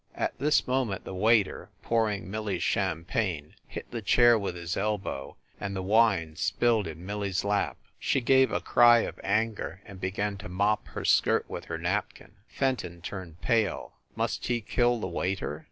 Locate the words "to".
10.37-10.49